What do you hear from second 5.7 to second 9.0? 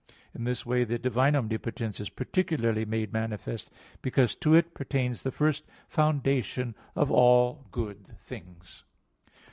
foundation of all good things.